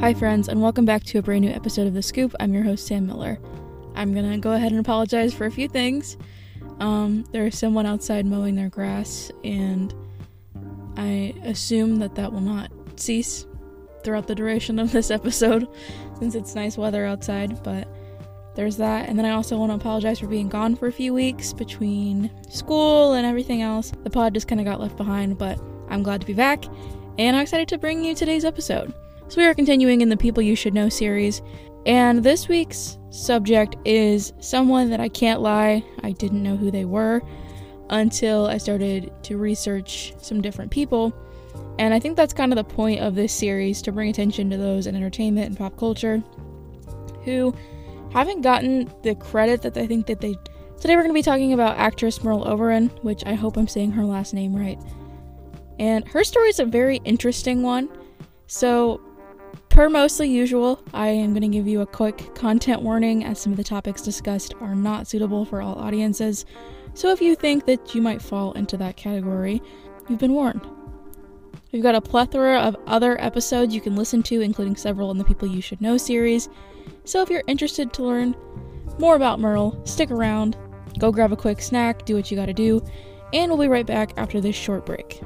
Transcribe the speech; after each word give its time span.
Hi, 0.00 0.14
friends, 0.14 0.48
and 0.48 0.62
welcome 0.62 0.86
back 0.86 1.04
to 1.04 1.18
a 1.18 1.22
brand 1.22 1.44
new 1.44 1.50
episode 1.50 1.86
of 1.86 1.92
The 1.92 2.02
Scoop. 2.02 2.34
I'm 2.40 2.54
your 2.54 2.62
host, 2.62 2.86
Sam 2.86 3.06
Miller. 3.06 3.38
I'm 3.94 4.14
gonna 4.14 4.38
go 4.38 4.52
ahead 4.52 4.72
and 4.72 4.80
apologize 4.80 5.34
for 5.34 5.44
a 5.44 5.50
few 5.50 5.68
things. 5.68 6.16
Um, 6.78 7.26
there 7.32 7.46
is 7.46 7.58
someone 7.58 7.84
outside 7.84 8.24
mowing 8.24 8.54
their 8.54 8.70
grass, 8.70 9.30
and 9.44 9.92
I 10.96 11.34
assume 11.44 11.98
that 11.98 12.14
that 12.14 12.32
will 12.32 12.40
not 12.40 12.72
cease 12.96 13.46
throughout 14.02 14.26
the 14.26 14.34
duration 14.34 14.78
of 14.78 14.90
this 14.90 15.10
episode 15.10 15.68
since 16.18 16.34
it's 16.34 16.54
nice 16.54 16.78
weather 16.78 17.04
outside, 17.04 17.62
but 17.62 17.86
there's 18.54 18.78
that. 18.78 19.06
And 19.06 19.18
then 19.18 19.26
I 19.26 19.32
also 19.32 19.58
want 19.58 19.70
to 19.70 19.76
apologize 19.76 20.18
for 20.18 20.28
being 20.28 20.48
gone 20.48 20.76
for 20.76 20.86
a 20.86 20.92
few 20.92 21.12
weeks 21.12 21.52
between 21.52 22.30
school 22.48 23.12
and 23.12 23.26
everything 23.26 23.60
else. 23.60 23.92
The 24.02 24.08
pod 24.08 24.32
just 24.32 24.48
kind 24.48 24.62
of 24.62 24.64
got 24.64 24.80
left 24.80 24.96
behind, 24.96 25.36
but 25.36 25.60
I'm 25.90 26.02
glad 26.02 26.22
to 26.22 26.26
be 26.26 26.32
back, 26.32 26.64
and 27.18 27.36
I'm 27.36 27.42
excited 27.42 27.68
to 27.68 27.76
bring 27.76 28.02
you 28.02 28.14
today's 28.14 28.46
episode. 28.46 28.94
So, 29.30 29.40
we 29.40 29.46
are 29.46 29.54
continuing 29.54 30.00
in 30.00 30.08
the 30.08 30.16
People 30.16 30.42
You 30.42 30.56
Should 30.56 30.74
Know 30.74 30.88
series, 30.88 31.40
and 31.86 32.20
this 32.20 32.48
week's 32.48 32.98
subject 33.10 33.76
is 33.84 34.32
someone 34.40 34.90
that 34.90 34.98
I 34.98 35.08
can't 35.08 35.40
lie, 35.40 35.84
I 36.02 36.10
didn't 36.10 36.42
know 36.42 36.56
who 36.56 36.72
they 36.72 36.84
were 36.84 37.22
until 37.90 38.48
I 38.48 38.58
started 38.58 39.12
to 39.22 39.36
research 39.36 40.14
some 40.18 40.40
different 40.40 40.72
people. 40.72 41.14
And 41.78 41.94
I 41.94 42.00
think 42.00 42.16
that's 42.16 42.32
kind 42.32 42.52
of 42.52 42.56
the 42.56 42.64
point 42.64 43.02
of 43.02 43.14
this 43.14 43.32
series 43.32 43.80
to 43.82 43.92
bring 43.92 44.10
attention 44.10 44.50
to 44.50 44.56
those 44.56 44.88
in 44.88 44.96
entertainment 44.96 45.46
and 45.46 45.56
pop 45.56 45.78
culture 45.78 46.24
who 47.24 47.54
haven't 48.12 48.40
gotten 48.40 48.92
the 49.04 49.14
credit 49.14 49.62
that 49.62 49.76
I 49.76 49.86
think 49.86 50.08
that 50.08 50.20
they. 50.20 50.34
Today 50.80 50.96
we're 50.96 51.02
going 51.02 51.10
to 51.10 51.14
be 51.14 51.22
talking 51.22 51.52
about 51.52 51.78
actress 51.78 52.24
Merle 52.24 52.48
Oberon, 52.48 52.88
which 53.02 53.22
I 53.26 53.34
hope 53.34 53.56
I'm 53.56 53.68
saying 53.68 53.92
her 53.92 54.04
last 54.04 54.34
name 54.34 54.56
right. 54.56 54.80
And 55.78 56.08
her 56.08 56.24
story 56.24 56.48
is 56.48 56.58
a 56.58 56.64
very 56.64 56.96
interesting 57.04 57.62
one. 57.62 57.88
So, 58.48 59.00
Per 59.70 59.88
mostly 59.88 60.28
usual, 60.28 60.82
I 60.92 61.08
am 61.08 61.32
going 61.32 61.42
to 61.42 61.48
give 61.48 61.68
you 61.68 61.80
a 61.80 61.86
quick 61.86 62.34
content 62.34 62.82
warning 62.82 63.24
as 63.24 63.38
some 63.38 63.52
of 63.52 63.56
the 63.56 63.64
topics 63.64 64.02
discussed 64.02 64.52
are 64.60 64.74
not 64.74 65.06
suitable 65.06 65.44
for 65.44 65.62
all 65.62 65.76
audiences. 65.76 66.44
So 66.92 67.10
if 67.12 67.22
you 67.22 67.36
think 67.36 67.66
that 67.66 67.94
you 67.94 68.02
might 68.02 68.20
fall 68.20 68.52
into 68.52 68.76
that 68.78 68.96
category, 68.96 69.62
you've 70.08 70.18
been 70.18 70.32
warned. 70.32 70.66
We've 71.70 71.84
got 71.84 71.94
a 71.94 72.00
plethora 72.00 72.58
of 72.58 72.76
other 72.88 73.18
episodes 73.22 73.72
you 73.72 73.80
can 73.80 73.94
listen 73.94 74.24
to, 74.24 74.40
including 74.40 74.74
several 74.74 75.12
in 75.12 75.18
the 75.18 75.24
People 75.24 75.46
You 75.46 75.62
Should 75.62 75.80
Know 75.80 75.96
series. 75.96 76.48
So 77.04 77.22
if 77.22 77.30
you're 77.30 77.44
interested 77.46 77.92
to 77.92 78.02
learn 78.02 78.34
more 78.98 79.14
about 79.14 79.38
Merle, 79.38 79.80
stick 79.86 80.10
around, 80.10 80.56
go 80.98 81.12
grab 81.12 81.32
a 81.32 81.36
quick 81.36 81.62
snack, 81.62 82.04
do 82.04 82.16
what 82.16 82.28
you 82.28 82.36
gotta 82.36 82.52
do, 82.52 82.84
and 83.32 83.48
we'll 83.48 83.60
be 83.60 83.68
right 83.68 83.86
back 83.86 84.14
after 84.16 84.40
this 84.40 84.56
short 84.56 84.84
break. 84.84 85.22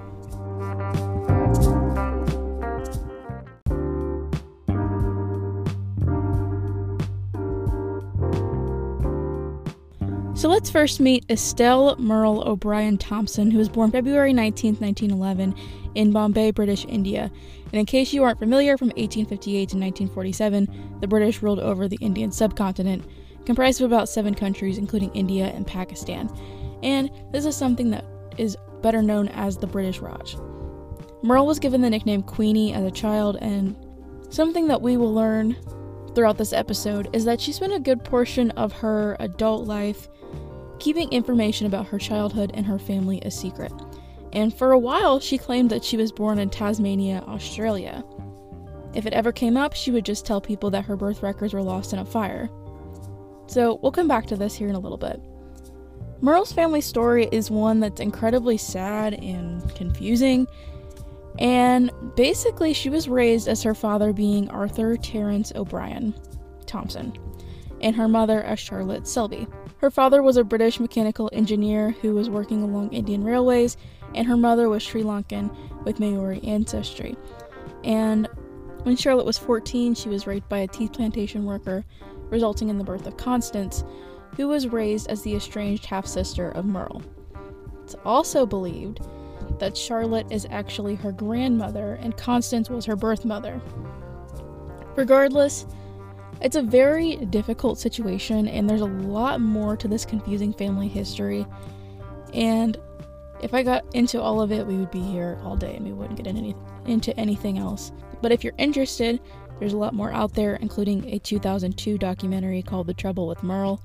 So 10.44 10.50
let's 10.50 10.68
first 10.68 11.00
meet 11.00 11.24
Estelle 11.30 11.96
Merle 11.96 12.46
O'Brien 12.46 12.98
Thompson, 12.98 13.50
who 13.50 13.56
was 13.56 13.70
born 13.70 13.90
February 13.90 14.34
19, 14.34 14.74
1911, 14.74 15.54
in 15.94 16.12
Bombay, 16.12 16.50
British 16.50 16.84
India. 16.84 17.32
And 17.64 17.74
in 17.80 17.86
case 17.86 18.12
you 18.12 18.22
aren't 18.24 18.40
familiar, 18.40 18.76
from 18.76 18.88
1858 18.88 19.56
to 19.70 19.76
1947, 19.78 20.98
the 21.00 21.08
British 21.08 21.40
ruled 21.40 21.60
over 21.60 21.88
the 21.88 21.96
Indian 22.02 22.30
subcontinent, 22.30 23.06
comprised 23.46 23.80
of 23.80 23.90
about 23.90 24.06
seven 24.06 24.34
countries, 24.34 24.76
including 24.76 25.10
India 25.14 25.46
and 25.46 25.66
Pakistan. 25.66 26.28
And 26.82 27.10
this 27.32 27.46
is 27.46 27.56
something 27.56 27.90
that 27.92 28.04
is 28.36 28.54
better 28.82 29.00
known 29.00 29.28
as 29.28 29.56
the 29.56 29.66
British 29.66 30.00
Raj. 30.00 30.36
Merle 31.22 31.46
was 31.46 31.58
given 31.58 31.80
the 31.80 31.88
nickname 31.88 32.22
Queenie 32.22 32.74
as 32.74 32.84
a 32.84 32.90
child, 32.90 33.38
and 33.40 33.74
something 34.28 34.68
that 34.68 34.82
we 34.82 34.98
will 34.98 35.14
learn 35.14 35.56
throughout 36.14 36.38
this 36.38 36.52
episode 36.52 37.08
is 37.12 37.24
that 37.24 37.40
she 37.40 37.52
spent 37.52 37.72
a 37.72 37.80
good 37.80 38.04
portion 38.04 38.50
of 38.52 38.72
her 38.72 39.16
adult 39.20 39.66
life 39.66 40.08
keeping 40.78 41.10
information 41.12 41.66
about 41.66 41.86
her 41.86 41.98
childhood 41.98 42.50
and 42.54 42.66
her 42.66 42.78
family 42.78 43.20
a 43.22 43.30
secret. 43.30 43.72
And 44.32 44.52
for 44.52 44.72
a 44.72 44.78
while, 44.78 45.20
she 45.20 45.38
claimed 45.38 45.70
that 45.70 45.84
she 45.84 45.96
was 45.96 46.12
born 46.12 46.38
in 46.38 46.50
Tasmania, 46.50 47.22
Australia. 47.28 48.04
If 48.94 49.06
it 49.06 49.12
ever 49.12 49.32
came 49.32 49.56
up, 49.56 49.74
she 49.74 49.90
would 49.90 50.04
just 50.04 50.26
tell 50.26 50.40
people 50.40 50.70
that 50.70 50.84
her 50.84 50.96
birth 50.96 51.22
records 51.22 51.54
were 51.54 51.62
lost 51.62 51.92
in 51.92 51.98
a 51.98 52.04
fire. 52.04 52.48
So, 53.46 53.78
we'll 53.82 53.92
come 53.92 54.08
back 54.08 54.26
to 54.26 54.36
this 54.36 54.54
here 54.54 54.68
in 54.68 54.74
a 54.74 54.80
little 54.80 54.98
bit. 54.98 55.20
Merle's 56.20 56.52
family 56.52 56.80
story 56.80 57.28
is 57.30 57.50
one 57.50 57.80
that's 57.80 58.00
incredibly 58.00 58.56
sad 58.56 59.14
and 59.14 59.74
confusing. 59.74 60.46
And 61.38 61.90
basically, 62.14 62.72
she 62.72 62.90
was 62.90 63.08
raised 63.08 63.48
as 63.48 63.62
her 63.62 63.74
father 63.74 64.12
being 64.12 64.48
Arthur 64.50 64.96
Terence 64.96 65.52
O'Brien 65.54 66.14
Thompson 66.66 67.12
and 67.80 67.96
her 67.96 68.08
mother 68.08 68.42
as 68.42 68.58
Charlotte 68.58 69.06
Selby. 69.06 69.46
Her 69.78 69.90
father 69.90 70.22
was 70.22 70.36
a 70.36 70.44
British 70.44 70.80
mechanical 70.80 71.28
engineer 71.32 71.90
who 71.90 72.14
was 72.14 72.30
working 72.30 72.62
along 72.62 72.92
Indian 72.92 73.24
railways, 73.24 73.76
and 74.14 74.26
her 74.26 74.36
mother 74.36 74.68
was 74.68 74.82
Sri 74.82 75.02
Lankan 75.02 75.54
with 75.84 76.00
Maori 76.00 76.42
ancestry. 76.44 77.16
And 77.82 78.28
when 78.84 78.96
Charlotte 78.96 79.26
was 79.26 79.38
14, 79.38 79.94
she 79.94 80.08
was 80.08 80.26
raped 80.26 80.48
by 80.48 80.58
a 80.58 80.68
tea 80.68 80.88
plantation 80.88 81.44
worker, 81.44 81.84
resulting 82.30 82.70
in 82.70 82.78
the 82.78 82.84
birth 82.84 83.06
of 83.06 83.16
Constance, 83.16 83.84
who 84.36 84.48
was 84.48 84.68
raised 84.68 85.08
as 85.08 85.22
the 85.22 85.34
estranged 85.34 85.86
half 85.86 86.06
sister 86.06 86.50
of 86.50 86.64
Merle. 86.64 87.02
It's 87.82 87.96
also 88.04 88.46
believed 88.46 89.00
that 89.58 89.76
Charlotte 89.76 90.26
is 90.30 90.46
actually 90.50 90.94
her 90.96 91.12
grandmother 91.12 91.98
and 92.00 92.16
Constance 92.16 92.68
was 92.68 92.84
her 92.84 92.96
birth 92.96 93.24
mother. 93.24 93.60
Regardless, 94.96 95.66
it's 96.40 96.56
a 96.56 96.62
very 96.62 97.16
difficult 97.16 97.78
situation, 97.78 98.48
and 98.48 98.68
there's 98.68 98.80
a 98.80 98.86
lot 98.86 99.40
more 99.40 99.76
to 99.76 99.88
this 99.88 100.04
confusing 100.04 100.52
family 100.52 100.88
history. 100.88 101.46
And 102.32 102.76
if 103.40 103.54
I 103.54 103.62
got 103.62 103.84
into 103.94 104.20
all 104.20 104.40
of 104.40 104.52
it, 104.52 104.66
we 104.66 104.76
would 104.76 104.90
be 104.90 105.00
here 105.00 105.38
all 105.42 105.56
day 105.56 105.76
and 105.76 105.84
we 105.84 105.92
wouldn't 105.92 106.22
get 106.22 106.26
into 106.26 107.18
anything 107.18 107.58
else. 107.58 107.92
But 108.20 108.32
if 108.32 108.42
you're 108.42 108.54
interested, 108.58 109.20
there's 109.58 109.72
a 109.72 109.78
lot 109.78 109.94
more 109.94 110.12
out 110.12 110.34
there, 110.34 110.56
including 110.56 111.08
a 111.12 111.18
2002 111.18 111.98
documentary 111.98 112.62
called 112.62 112.88
The 112.88 112.94
Trouble 112.94 113.28
with 113.28 113.42
Merle. 113.42 113.80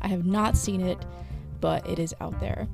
I 0.00 0.08
have 0.08 0.24
not 0.24 0.56
seen 0.56 0.80
it, 0.80 0.98
but 1.60 1.88
it 1.88 1.98
is 1.98 2.14
out 2.20 2.38
there. 2.38 2.68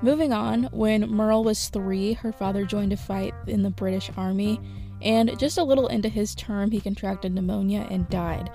Moving 0.00 0.32
on, 0.32 0.64
when 0.70 1.10
Merle 1.10 1.42
was 1.42 1.68
three, 1.68 2.12
her 2.12 2.30
father 2.30 2.64
joined 2.64 2.92
a 2.92 2.96
fight 2.96 3.34
in 3.48 3.64
the 3.64 3.70
British 3.70 4.10
Army, 4.16 4.60
and 5.02 5.36
just 5.38 5.58
a 5.58 5.64
little 5.64 5.88
into 5.88 6.08
his 6.08 6.36
term, 6.36 6.70
he 6.70 6.80
contracted 6.80 7.34
pneumonia 7.34 7.86
and 7.90 8.08
died. 8.08 8.50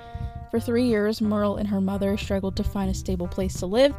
For 0.52 0.60
three 0.60 0.86
years, 0.86 1.22
Merle 1.22 1.58
and 1.58 1.68
her 1.68 1.82
mother 1.82 2.16
struggled 2.16 2.56
to 2.58 2.64
find 2.64 2.90
a 2.90 2.94
stable 2.94 3.28
place 3.28 3.56
to 3.56 3.66
live, 3.66 3.92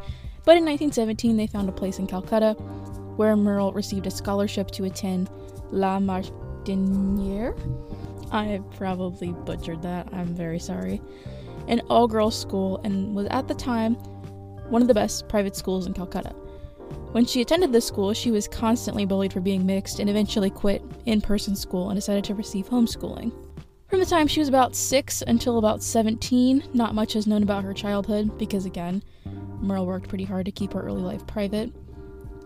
but 0.43 0.57
in 0.57 0.65
1917 0.65 1.37
they 1.37 1.45
found 1.45 1.69
a 1.69 1.71
place 1.71 1.99
in 1.99 2.07
Calcutta 2.07 2.53
where 3.15 3.35
Merle 3.35 3.73
received 3.73 4.07
a 4.07 4.11
scholarship 4.11 4.71
to 4.71 4.85
attend 4.85 5.29
La 5.71 5.99
Martiniere. 5.99 7.55
I 8.31 8.59
probably 8.75 9.33
butchered 9.33 9.83
that, 9.83 10.07
I'm 10.11 10.33
very 10.33 10.59
sorry. 10.59 10.99
An 11.67 11.81
all 11.89 12.07
girls 12.07 12.39
school 12.39 12.79
and 12.83 13.15
was 13.15 13.27
at 13.27 13.47
the 13.47 13.55
time 13.55 13.95
one 14.69 14.81
of 14.81 14.87
the 14.87 14.93
best 14.93 15.27
private 15.27 15.55
schools 15.55 15.85
in 15.85 15.93
Calcutta. 15.93 16.33
When 17.15 17.25
she 17.25 17.39
attended 17.39 17.71
this 17.71 17.87
school, 17.87 18.11
she 18.13 18.29
was 18.29 18.45
constantly 18.45 19.05
bullied 19.05 19.31
for 19.31 19.39
being 19.39 19.65
mixed 19.65 19.99
and 20.01 20.09
eventually 20.09 20.49
quit 20.49 20.83
in 21.05 21.21
person 21.21 21.55
school 21.55 21.89
and 21.89 21.97
decided 21.97 22.25
to 22.25 22.35
receive 22.35 22.67
homeschooling. 22.67 23.31
From 23.87 23.99
the 23.99 24.05
time 24.05 24.27
she 24.27 24.41
was 24.41 24.49
about 24.49 24.75
6 24.75 25.21
until 25.25 25.57
about 25.57 25.81
17, 25.81 26.71
not 26.73 26.93
much 26.93 27.15
is 27.15 27.25
known 27.25 27.41
about 27.41 27.63
her 27.63 27.73
childhood 27.73 28.37
because, 28.37 28.65
again, 28.65 29.01
Merle 29.61 29.85
worked 29.85 30.09
pretty 30.09 30.25
hard 30.25 30.45
to 30.45 30.51
keep 30.51 30.73
her 30.73 30.81
early 30.81 31.03
life 31.03 31.25
private. 31.25 31.71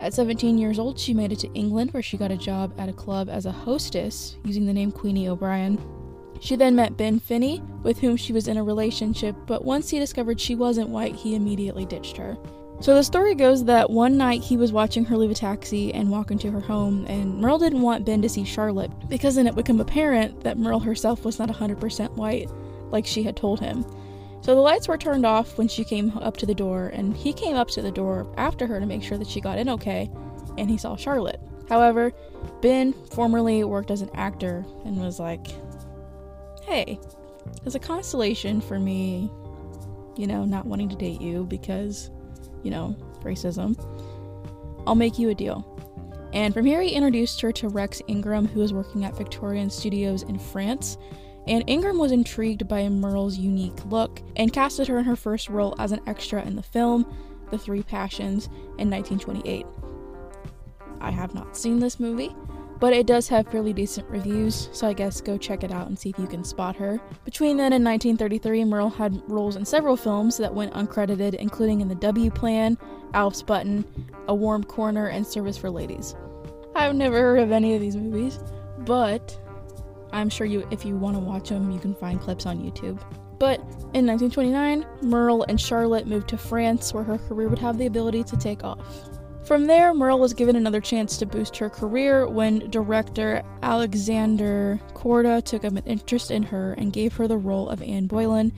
At 0.01 0.13
17 0.13 0.59
years 0.59 0.77
old, 0.77 0.99
she 0.99 1.15
made 1.15 1.31
it 1.31 1.39
to 1.39 1.51
England 1.53 1.91
where 1.91 2.03
she 2.03 2.17
got 2.17 2.29
a 2.29 2.37
job 2.37 2.79
at 2.79 2.89
a 2.89 2.93
club 2.93 3.27
as 3.27 3.47
a 3.47 3.51
hostess 3.51 4.37
using 4.45 4.67
the 4.67 4.73
name 4.73 4.91
Queenie 4.91 5.29
O'Brien. 5.29 5.83
She 6.41 6.55
then 6.55 6.75
met 6.75 6.95
Ben 6.95 7.19
Finney, 7.19 7.63
with 7.81 7.97
whom 7.97 8.15
she 8.15 8.33
was 8.33 8.47
in 8.47 8.57
a 8.57 8.63
relationship, 8.63 9.35
but 9.47 9.65
once 9.65 9.89
he 9.89 9.97
discovered 9.97 10.39
she 10.39 10.53
wasn't 10.53 10.89
white, 10.89 11.15
he 11.15 11.33
immediately 11.33 11.85
ditched 11.85 12.17
her. 12.17 12.37
So 12.81 12.95
the 12.95 13.03
story 13.03 13.35
goes 13.35 13.65
that 13.65 13.89
one 13.89 14.15
night 14.15 14.41
he 14.41 14.55
was 14.55 14.71
watching 14.71 15.03
her 15.05 15.17
leave 15.17 15.31
a 15.31 15.35
taxi 15.35 15.93
and 15.93 16.09
walk 16.09 16.31
into 16.31 16.49
her 16.49 16.61
home, 16.61 17.05
and 17.09 17.37
Merle 17.37 17.59
didn't 17.59 17.81
want 17.81 18.05
Ben 18.05 18.21
to 18.21 18.29
see 18.29 18.45
Charlotte 18.45 18.91
because 19.09 19.35
then 19.35 19.47
it 19.47 19.53
would 19.53 19.65
become 19.65 19.81
apparent 19.81 20.41
that 20.45 20.57
Merle 20.57 20.79
herself 20.79 21.25
was 21.25 21.39
not 21.39 21.49
100% 21.49 22.11
white, 22.11 22.49
like 22.89 23.05
she 23.05 23.21
had 23.21 23.35
told 23.35 23.59
him. 23.59 23.83
So 24.41 24.55
the 24.55 24.61
lights 24.61 24.87
were 24.87 24.97
turned 24.97 25.25
off 25.25 25.57
when 25.57 25.67
she 25.67 25.83
came 25.83 26.17
up 26.19 26.37
to 26.37 26.45
the 26.45 26.55
door, 26.55 26.87
and 26.93 27.17
he 27.17 27.33
came 27.33 27.57
up 27.57 27.67
to 27.71 27.81
the 27.81 27.91
door 27.91 28.25
after 28.37 28.65
her 28.65 28.79
to 28.79 28.85
make 28.85 29.03
sure 29.03 29.17
that 29.17 29.27
she 29.27 29.41
got 29.41 29.59
in 29.59 29.67
okay, 29.67 30.09
and 30.57 30.69
he 30.69 30.77
saw 30.77 30.95
Charlotte. 30.95 31.41
However, 31.67 32.13
Ben 32.61 32.93
formerly 32.93 33.65
worked 33.65 33.91
as 33.91 34.01
an 34.01 34.09
actor 34.13 34.65
and 34.85 34.97
was 34.97 35.19
like, 35.19 35.47
hey, 36.63 36.97
as 37.65 37.75
a 37.75 37.79
consolation 37.79 38.61
for 38.61 38.79
me, 38.79 39.29
you 40.15 40.27
know, 40.27 40.45
not 40.45 40.65
wanting 40.65 40.87
to 40.89 40.95
date 40.95 41.19
you 41.19 41.43
because 41.43 42.09
you 42.63 42.71
know, 42.71 42.95
racism, 43.21 43.77
I'll 44.87 44.95
make 44.95 45.19
you 45.19 45.29
a 45.29 45.35
deal. 45.35 45.65
And 46.33 46.53
from 46.53 46.65
here, 46.65 46.81
he 46.81 46.91
introduced 46.91 47.41
her 47.41 47.51
to 47.53 47.69
Rex 47.69 48.01
Ingram, 48.07 48.47
who 48.47 48.59
was 48.59 48.71
working 48.71 49.03
at 49.03 49.15
Victorine 49.15 49.71
Studios 49.71 50.23
in 50.23 50.37
France. 50.37 50.97
and 51.47 51.63
Ingram 51.67 51.97
was 51.97 52.11
intrigued 52.11 52.67
by 52.67 52.87
Merle's 52.89 53.37
unique 53.37 53.83
look 53.85 54.21
and 54.35 54.53
casted 54.53 54.87
her 54.87 54.99
in 54.99 55.05
her 55.05 55.15
first 55.15 55.49
role 55.49 55.73
as 55.79 55.91
an 55.91 56.01
extra 56.05 56.43
in 56.43 56.55
the 56.55 56.61
film, 56.61 57.11
The 57.49 57.57
Three 57.57 57.81
Passions, 57.81 58.45
in 58.77 58.89
1928. 58.89 59.65
I 61.01 61.11
have 61.11 61.33
not 61.33 61.57
seen 61.57 61.79
this 61.79 61.99
movie, 61.99 62.35
but 62.79 62.93
it 62.93 63.05
does 63.05 63.27
have 63.27 63.47
fairly 63.47 63.73
decent 63.73 64.09
reviews, 64.09 64.69
so 64.71 64.87
I 64.87 64.93
guess 64.93 65.21
go 65.21 65.37
check 65.37 65.63
it 65.63 65.71
out 65.71 65.87
and 65.87 65.97
see 65.97 66.09
if 66.09 66.19
you 66.19 66.27
can 66.27 66.43
spot 66.43 66.75
her. 66.77 66.99
Between 67.25 67.57
then 67.57 67.73
and 67.73 67.83
1933, 67.83 68.63
Merle 68.65 68.89
had 68.89 69.21
roles 69.29 69.55
in 69.55 69.65
several 69.65 69.97
films 69.97 70.37
that 70.37 70.53
went 70.53 70.73
uncredited, 70.73 71.33
including 71.35 71.81
in 71.81 71.87
The 71.87 71.95
W 71.95 72.31
Plan, 72.31 72.77
Alf's 73.13 73.41
Button, 73.41 73.85
A 74.27 74.35
Warm 74.35 74.63
Corner, 74.63 75.07
and 75.07 75.25
Service 75.25 75.57
for 75.57 75.69
Ladies. 75.69 76.15
I've 76.75 76.95
never 76.95 77.19
heard 77.19 77.39
of 77.39 77.51
any 77.51 77.75
of 77.75 77.81
these 77.81 77.97
movies, 77.97 78.39
but 78.79 79.37
I'm 80.13 80.29
sure 80.29 80.47
you 80.47 80.67
if 80.71 80.85
you 80.85 80.95
want 80.95 81.15
to 81.15 81.19
watch 81.19 81.49
them, 81.49 81.71
you 81.71 81.79
can 81.79 81.95
find 81.95 82.19
clips 82.19 82.45
on 82.45 82.59
YouTube. 82.59 83.01
But 83.39 83.59
in 83.93 84.05
1929, 84.05 84.85
Merle 85.01 85.43
and 85.43 85.59
Charlotte 85.59 86.07
moved 86.07 86.27
to 86.29 86.37
France 86.37 86.93
where 86.93 87.03
her 87.03 87.17
career 87.17 87.47
would 87.47 87.59
have 87.59 87.77
the 87.77 87.85
ability 87.85 88.23
to 88.25 88.37
take 88.37 88.63
off. 88.63 89.18
From 89.49 89.65
there, 89.65 89.95
Merle 89.95 90.19
was 90.19 90.33
given 90.35 90.55
another 90.55 90.79
chance 90.79 91.17
to 91.17 91.25
boost 91.25 91.57
her 91.57 91.71
career 91.71 92.29
when 92.29 92.69
director 92.69 93.41
Alexander 93.63 94.79
Korda 94.93 95.43
took 95.43 95.63
an 95.63 95.79
interest 95.87 96.29
in 96.29 96.43
her 96.43 96.73
and 96.73 96.93
gave 96.93 97.15
her 97.15 97.27
the 97.27 97.39
role 97.39 97.67
of 97.67 97.81
Anne 97.81 98.05
Boleyn 98.05 98.53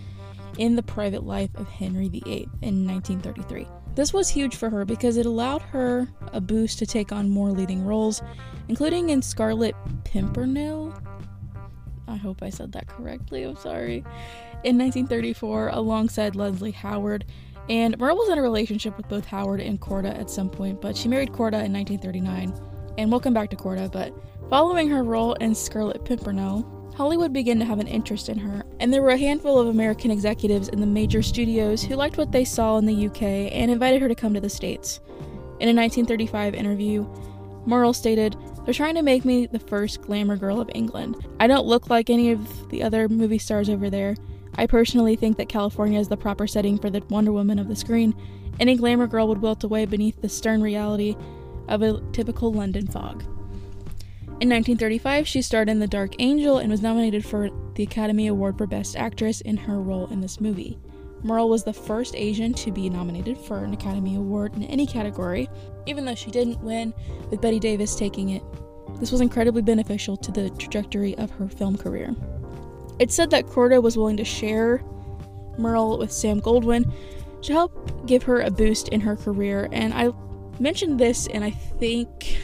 in 0.57 0.75
The 0.75 0.83
Private 0.83 1.23
Life 1.23 1.51
of 1.55 1.69
Henry 1.69 2.09
VIII 2.09 2.49
in 2.61 2.85
1933. 2.85 3.65
This 3.95 4.11
was 4.11 4.27
huge 4.27 4.57
for 4.57 4.69
her 4.69 4.83
because 4.83 5.15
it 5.15 5.25
allowed 5.25 5.61
her 5.61 6.09
a 6.33 6.41
boost 6.41 6.77
to 6.79 6.85
take 6.85 7.13
on 7.13 7.29
more 7.29 7.51
leading 7.51 7.85
roles, 7.85 8.21
including 8.67 9.11
in 9.11 9.21
Scarlet 9.21 9.75
Pimpernel. 10.03 10.93
I 12.05 12.17
hope 12.17 12.43
I 12.43 12.49
said 12.49 12.73
that 12.73 12.87
correctly, 12.87 13.43
I'm 13.43 13.55
sorry. 13.55 13.99
In 14.65 14.77
1934, 14.77 15.69
alongside 15.69 16.35
Leslie 16.35 16.71
Howard, 16.71 17.23
and 17.69 17.97
Merle 17.97 18.17
was 18.17 18.29
in 18.29 18.37
a 18.37 18.41
relationship 18.41 18.97
with 18.97 19.07
both 19.07 19.25
Howard 19.25 19.61
and 19.61 19.79
Korda 19.79 20.17
at 20.19 20.29
some 20.29 20.49
point, 20.49 20.81
but 20.81 20.97
she 20.97 21.07
married 21.07 21.31
Korda 21.31 21.63
in 21.63 21.73
1939. 21.73 22.53
And 22.97 23.09
we'll 23.09 23.19
come 23.19 23.33
back 23.33 23.49
to 23.51 23.55
Korda, 23.55 23.91
but 23.91 24.13
following 24.49 24.89
her 24.89 25.03
role 25.03 25.33
in 25.35 25.55
Scarlet 25.55 26.03
Pimpernel, 26.03 26.65
Hollywood 26.95 27.31
began 27.31 27.57
to 27.59 27.65
have 27.65 27.79
an 27.79 27.87
interest 27.87 28.27
in 28.29 28.37
her, 28.37 28.65
and 28.79 28.93
there 28.93 29.01
were 29.01 29.11
a 29.11 29.17
handful 29.17 29.57
of 29.57 29.67
American 29.67 30.11
executives 30.11 30.67
in 30.67 30.81
the 30.81 30.87
major 30.87 31.21
studios 31.21 31.81
who 31.81 31.95
liked 31.95 32.17
what 32.17 32.31
they 32.31 32.43
saw 32.43 32.77
in 32.77 32.85
the 32.85 33.07
UK 33.07 33.21
and 33.23 33.71
invited 33.71 34.01
her 34.01 34.07
to 34.07 34.15
come 34.15 34.33
to 34.33 34.41
the 34.41 34.49
States. 34.49 34.99
In 35.59 35.69
a 35.69 35.73
1935 35.73 36.53
interview, 36.53 37.07
Merle 37.65 37.93
stated, 37.93 38.35
They're 38.65 38.73
trying 38.73 38.95
to 38.95 39.03
make 39.03 39.23
me 39.23 39.45
the 39.45 39.59
first 39.59 40.01
glamour 40.01 40.35
girl 40.35 40.59
of 40.59 40.69
England. 40.75 41.15
I 41.39 41.47
don't 41.47 41.65
look 41.65 41.89
like 41.89 42.09
any 42.09 42.31
of 42.31 42.69
the 42.69 42.83
other 42.83 43.07
movie 43.07 43.37
stars 43.37 43.69
over 43.69 43.89
there. 43.89 44.15
I 44.55 44.67
personally 44.67 45.15
think 45.15 45.37
that 45.37 45.49
California 45.49 45.99
is 45.99 46.07
the 46.07 46.17
proper 46.17 46.47
setting 46.47 46.77
for 46.77 46.89
the 46.89 47.03
Wonder 47.09 47.31
Woman 47.31 47.59
of 47.59 47.67
the 47.67 47.75
screen. 47.75 48.13
Any 48.59 48.75
glamour 48.75 49.07
girl 49.07 49.27
would 49.27 49.41
wilt 49.41 49.63
away 49.63 49.85
beneath 49.85 50.21
the 50.21 50.29
stern 50.29 50.61
reality 50.61 51.15
of 51.67 51.81
a 51.81 52.01
typical 52.11 52.51
London 52.51 52.87
fog. 52.87 53.23
In 54.41 54.49
1935, 54.49 55.27
she 55.27 55.41
starred 55.41 55.69
in 55.69 55.79
The 55.79 55.87
Dark 55.87 56.15
Angel 56.19 56.57
and 56.57 56.71
was 56.71 56.81
nominated 56.81 57.23
for 57.23 57.49
the 57.75 57.83
Academy 57.83 58.27
Award 58.27 58.57
for 58.57 58.65
Best 58.65 58.97
Actress 58.97 59.41
in 59.41 59.55
her 59.55 59.79
role 59.79 60.07
in 60.07 60.19
this 60.19 60.41
movie. 60.41 60.79
Merle 61.23 61.49
was 61.49 61.63
the 61.63 61.73
first 61.73 62.15
Asian 62.15 62.51
to 62.55 62.71
be 62.71 62.89
nominated 62.89 63.37
for 63.37 63.63
an 63.63 63.73
Academy 63.73 64.15
Award 64.15 64.55
in 64.55 64.63
any 64.63 64.87
category, 64.87 65.47
even 65.85 66.05
though 66.05 66.15
she 66.15 66.31
didn't 66.31 66.63
win, 66.63 66.91
with 67.29 67.41
Bette 67.41 67.59
Davis 67.59 67.95
taking 67.95 68.29
it. 68.29 68.41
This 68.99 69.11
was 69.11 69.21
incredibly 69.21 69.61
beneficial 69.61 70.17
to 70.17 70.31
the 70.31 70.49
trajectory 70.51 71.15
of 71.19 71.29
her 71.31 71.47
film 71.47 71.77
career. 71.77 72.15
It's 73.01 73.15
said 73.15 73.31
that 73.31 73.47
Korda 73.47 73.81
was 73.81 73.97
willing 73.97 74.17
to 74.17 74.23
share 74.23 74.79
Merle 75.57 75.97
with 75.97 76.11
Sam 76.11 76.39
Goldwyn 76.39 76.93
to 77.41 77.51
help 77.51 78.05
give 78.05 78.21
her 78.21 78.41
a 78.41 78.51
boost 78.51 78.89
in 78.89 79.01
her 79.01 79.15
career, 79.15 79.67
and 79.71 79.91
I 79.91 80.11
mentioned 80.59 80.99
this 80.99 81.25
in 81.25 81.41
I 81.41 81.49
think 81.49 82.37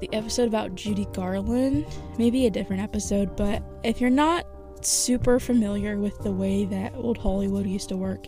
the 0.00 0.08
episode 0.14 0.48
about 0.48 0.74
Judy 0.74 1.06
Garland, 1.12 1.84
maybe 2.16 2.46
a 2.46 2.50
different 2.50 2.80
episode, 2.80 3.36
but 3.36 3.62
if 3.84 4.00
you're 4.00 4.08
not 4.08 4.46
super 4.80 5.38
familiar 5.38 5.98
with 5.98 6.18
the 6.20 6.32
way 6.32 6.64
that 6.64 6.94
old 6.94 7.18
Hollywood 7.18 7.66
used 7.66 7.90
to 7.90 7.98
work, 7.98 8.24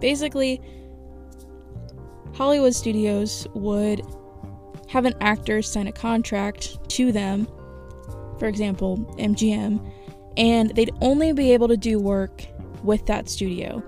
basically, 0.00 0.60
Hollywood 2.34 2.74
studios 2.74 3.46
would 3.54 4.02
have 4.88 5.04
an 5.04 5.14
actor 5.20 5.62
sign 5.62 5.86
a 5.86 5.92
contract 5.92 6.78
to 6.90 7.12
them, 7.12 7.46
for 8.40 8.48
example, 8.48 8.96
MGM, 9.20 9.88
and 10.36 10.70
they'd 10.74 10.94
only 11.00 11.32
be 11.32 11.52
able 11.52 11.68
to 11.68 11.76
do 11.76 11.98
work 11.98 12.44
with 12.82 13.06
that 13.06 13.28
studio. 13.28 13.82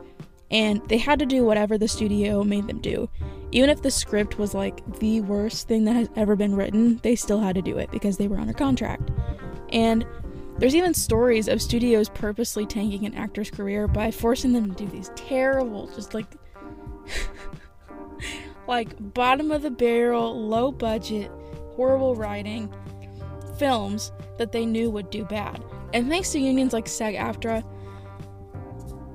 And 0.50 0.86
they 0.88 0.98
had 0.98 1.18
to 1.18 1.26
do 1.26 1.44
whatever 1.44 1.78
the 1.78 1.88
studio 1.88 2.44
made 2.44 2.66
them 2.66 2.80
do. 2.80 3.08
Even 3.50 3.70
if 3.70 3.82
the 3.82 3.90
script 3.90 4.38
was 4.38 4.54
like 4.54 4.98
the 4.98 5.20
worst 5.22 5.68
thing 5.68 5.84
that 5.84 5.96
has 5.96 6.08
ever 6.16 6.36
been 6.36 6.54
written, 6.54 6.98
they 7.02 7.16
still 7.16 7.40
had 7.40 7.54
to 7.54 7.62
do 7.62 7.78
it 7.78 7.90
because 7.90 8.16
they 8.16 8.28
were 8.28 8.38
under 8.38 8.52
contract. 8.52 9.10
And 9.72 10.06
there's 10.58 10.74
even 10.74 10.94
stories 10.94 11.48
of 11.48 11.60
studios 11.60 12.08
purposely 12.08 12.66
tanking 12.66 13.06
an 13.06 13.14
actor's 13.14 13.50
career 13.50 13.88
by 13.88 14.10
forcing 14.10 14.52
them 14.52 14.72
to 14.72 14.84
do 14.84 14.90
these 14.90 15.10
terrible, 15.16 15.88
just 15.94 16.14
like 16.14 16.26
like 18.68 19.14
bottom 19.14 19.50
of 19.50 19.62
the 19.62 19.70
barrel, 19.70 20.48
low 20.48 20.70
budget, 20.70 21.30
horrible 21.74 22.14
writing 22.14 22.72
films 23.58 24.12
that 24.38 24.52
they 24.52 24.64
knew 24.64 24.90
would 24.90 25.10
do 25.10 25.24
bad. 25.24 25.62
And 25.94 26.08
thanks 26.08 26.32
to 26.32 26.40
unions 26.40 26.72
like 26.72 26.88
SAG 26.88 27.14
AFTRA, 27.14 27.62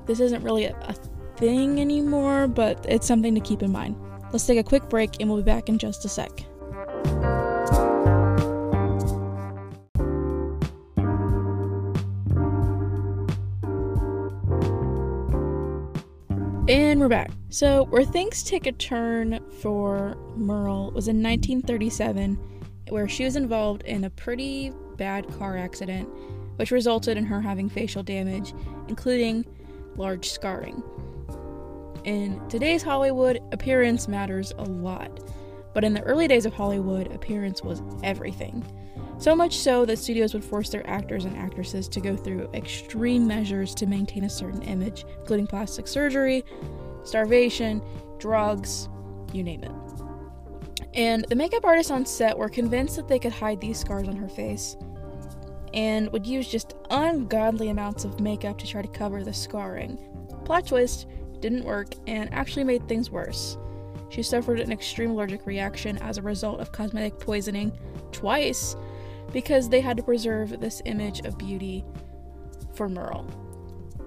this 0.06 0.22
isn't 0.22 0.42
really 0.44 0.64
a, 0.64 0.76
a 0.88 0.94
thing 1.36 1.82
anymore, 1.82 2.48
but 2.48 2.86
it's 2.88 3.06
something 3.06 3.36
to 3.36 3.42
keep 3.42 3.62
in 3.62 3.70
mind. 3.70 3.98
Let's 4.32 4.48
take 4.48 4.60
a 4.60 4.64
quick 4.64 4.88
break 4.88 5.20
and 5.20 5.30
we'll 5.30 5.40
be 5.40 5.44
back 5.44 5.68
in 5.68 5.78
just 5.78 6.06
a 6.06 6.10
sec. 6.10 6.32
And 16.70 17.02
we're 17.02 17.10
back. 17.10 17.32
So, 17.50 17.88
where 17.90 18.06
things 18.06 18.42
take 18.42 18.68
a 18.68 18.72
turn 18.72 19.42
for 19.60 20.16
Merle 20.38 20.92
was 20.92 21.10
in 21.10 21.22
1937, 21.22 22.40
where 22.88 23.10
she 23.10 23.26
was 23.26 23.36
involved 23.36 23.82
in 23.82 24.06
a 24.06 24.10
pretty 24.10 24.72
bad 24.96 25.28
car 25.38 25.58
accident 25.58 26.08
which 26.60 26.72
resulted 26.72 27.16
in 27.16 27.24
her 27.24 27.40
having 27.40 27.70
facial 27.70 28.04
damage, 28.04 28.54
including 28.90 29.46
large 29.96 30.30
scarring. 30.30 30.84
In 32.04 32.46
today's 32.50 32.84
Hollywood, 32.84 33.42
appearance 33.54 34.10
matters 34.10 34.52
a 34.58 34.66
lot, 34.66 35.22
but 35.74 35.86
in 35.86 35.94
the 35.94 36.02
early 36.02 36.28
days 36.28 36.46
of 36.46 36.54
Hollywood, 36.54 37.14
appearance 37.14 37.64
was 37.64 37.82
everything. 38.04 38.66
So 39.20 39.38
much 39.38 39.58
so 39.58 39.86
that 39.86 40.00
studios 40.00 40.34
would 40.34 40.44
force 40.44 40.68
their 40.68 40.86
actors 40.86 41.24
and 41.24 41.38
actresses 41.38 41.88
to 41.88 42.02
go 42.02 42.18
through 42.18 42.50
extreme 42.54 43.26
measures 43.26 43.74
to 43.76 43.86
maintain 43.86 44.26
a 44.26 44.30
certain 44.30 44.62
image, 44.64 45.06
including 45.20 45.48
plastic 45.48 45.88
surgery, 45.88 46.44
starvation, 47.04 47.82
drugs, 48.18 48.90
you 49.32 49.44
name 49.44 49.64
it. 49.64 49.72
And 50.94 51.24
the 51.30 51.36
makeup 51.36 51.64
artists 51.64 51.92
on 51.92 52.06
set 52.06 52.38
were 52.38 52.50
convinced 52.50 52.98
that 52.98 53.08
they 53.08 53.20
could 53.20 53.32
hide 53.32 53.62
these 53.62 53.80
scars 53.80 54.10
on 54.10 54.18
her 54.18 54.28
face 54.28 54.76
and 55.74 56.12
would 56.12 56.26
use 56.26 56.48
just 56.48 56.76
ungodly 56.90 57.70
amounts 57.70 58.06
of 58.06 58.20
makeup 58.20 58.58
to 58.60 58.68
try 58.68 58.82
to 58.82 58.88
cover 58.88 59.24
the 59.24 59.34
scarring. 59.34 59.98
Plot 60.46 60.68
twist 60.68 61.08
didn't 61.40 61.66
work 61.66 61.94
and 62.08 62.34
actually 62.34 62.64
made 62.64 62.88
things 62.88 63.10
worse. 63.10 63.58
She 64.10 64.24
suffered 64.24 64.60
an 64.60 64.72
extreme 64.72 65.12
allergic 65.12 65.46
reaction 65.46 65.98
as 66.00 66.18
a 66.18 66.22
result 66.22 66.60
of 66.60 66.72
cosmetic 66.72 67.20
poisoning 67.20 67.72
twice 68.12 68.76
because 69.32 69.70
they 69.70 69.82
had 69.82 69.98
to 69.98 70.04
preserve 70.04 70.60
this 70.60 70.82
image 70.86 71.20
of 71.22 71.38
beauty 71.38 71.86
for 72.74 72.90
Merle. 72.90 73.28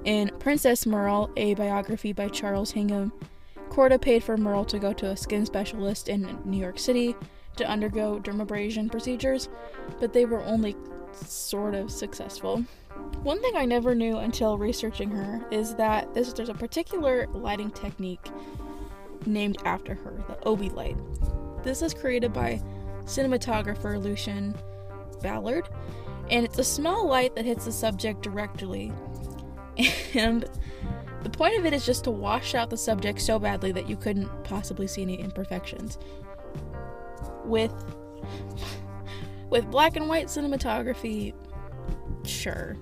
In 0.05 0.31
Princess 0.41 0.85
Merle, 0.85 1.31
a 1.37 1.55
biography 1.55 2.13
by 2.13 2.29
Charles 2.29 2.73
Hingham, 2.73 3.13
Korda 3.69 4.01
paid 4.01 4.25
for 4.25 4.37
Merle 4.37 4.65
to 4.67 4.79
go 4.79 4.93
to 4.93 5.11
a 5.11 5.17
skin 5.17 5.47
specialist 5.47 6.09
in 6.09 6.39
New 6.45 6.59
York 6.59 6.79
City 6.79 7.15
to 7.57 7.69
undergo 7.69 8.19
dermabrasion 8.19 8.91
procedures, 8.91 9.49
but 10.01 10.13
they 10.13 10.25
were 10.25 10.43
only 10.45 10.75
sort 11.15 11.75
of 11.75 11.91
successful. 11.91 12.65
One 13.23 13.41
thing 13.41 13.57
I 13.57 13.65
never 13.65 13.95
knew 13.95 14.19
until 14.19 14.59
researching 14.59 15.11
her 15.11 15.41
is 15.51 15.75
that 15.77 16.13
this, 16.15 16.33
there's 16.33 16.49
a 16.49 16.55
particular 16.55 17.27
lighting 17.33 17.71
technique 17.71 18.27
named 19.27 19.59
after 19.65 19.95
her, 19.95 20.25
the 20.29 20.49
Obie 20.49 20.71
light. 20.71 20.97
This 21.63 21.83
is 21.83 21.95
created 21.95 22.33
by 22.33 22.61
cinematographer 23.05 24.03
Lucien 24.03 24.55
Ballard, 25.23 25.69
and 26.31 26.45
it's 26.45 26.59
a 26.59 26.65
small 26.65 27.07
light 27.07 27.35
that 27.37 27.45
hits 27.45 27.65
the 27.65 27.73
subject 27.73 28.23
directly. 28.23 28.93
And 30.15 30.45
the 31.23 31.31
point 31.31 31.59
of 31.59 31.65
it 31.65 31.73
is 31.73 31.87
just 31.87 32.05
to 32.05 32.11
wash 32.11 32.55
out 32.55 32.69
the 32.69 32.77
subject 32.77 33.21
so 33.21 33.39
badly 33.39 33.73
that 33.73 33.89
you 33.89 33.97
couldn't 33.97 34.29
possibly 34.45 34.87
see 34.87 35.03
any 35.03 35.19
imperfections. 35.19 35.99
With 37.45 37.73
with 39.53 39.71
black 39.71 39.97
and 39.97 40.09
white 40.09 40.29
cinematography, 40.29 41.35
sure. 42.25 42.75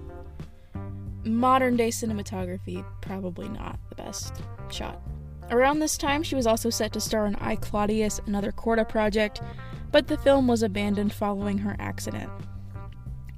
modern 1.24 1.76
day 1.76 1.88
cinematography, 1.88 2.84
probably 3.02 3.48
not 3.48 3.76
the 3.88 3.96
best 3.96 4.40
shot. 4.70 5.02
Around 5.50 5.80
this 5.80 5.98
time, 5.98 6.22
she 6.22 6.36
was 6.36 6.46
also 6.46 6.70
set 6.70 6.92
to 6.92 7.00
star 7.00 7.26
in 7.26 7.34
I 7.36 7.56
Claudius, 7.56 8.20
another 8.24 8.52
Korda 8.52 8.88
project, 8.88 9.42
but 9.90 10.06
the 10.06 10.16
film 10.18 10.46
was 10.46 10.62
abandoned 10.62 11.12
following 11.12 11.58
her 11.58 11.74
accident. 11.80 12.30